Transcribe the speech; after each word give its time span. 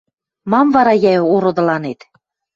–Мам 0.51 0.67
вара, 0.75 0.93
йӓ, 1.03 1.13
ородыланет. 1.35 1.99